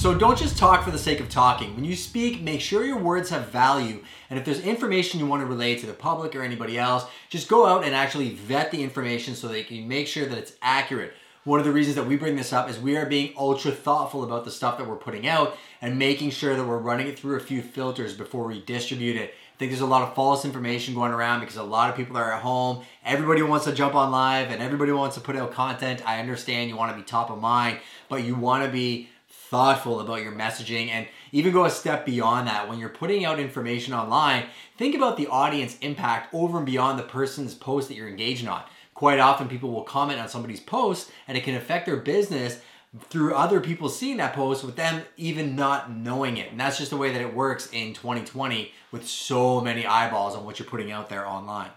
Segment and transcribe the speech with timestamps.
[0.00, 1.76] So don't just talk for the sake of talking.
[1.76, 4.02] When you speak, make sure your words have value.
[4.30, 7.50] And if there's information you want to relay to the public or anybody else, just
[7.50, 11.12] go out and actually vet the information so you can make sure that it's accurate.
[11.44, 14.24] One of the reasons that we bring this up is we are being ultra thoughtful
[14.24, 17.36] about the stuff that we're putting out and making sure that we're running it through
[17.36, 19.34] a few filters before we distribute it.
[19.34, 22.16] I think there's a lot of false information going around because a lot of people
[22.16, 22.84] are at home.
[23.04, 26.00] Everybody wants to jump on live and everybody wants to put out content.
[26.08, 29.10] I understand you want to be top of mind, but you want to be
[29.50, 32.68] thoughtful about your messaging and even go a step beyond that.
[32.68, 34.44] When you're putting out information online,
[34.78, 38.62] think about the audience impact over and beyond the person's post that you're engaging on.
[38.94, 42.60] Quite often, people will comment on somebody's post and it can affect their business
[43.08, 46.50] through other people seeing that post with them even not knowing it.
[46.50, 50.44] And that's just the way that it works in 2020 with so many eyeballs on
[50.44, 51.70] what you're putting out there online.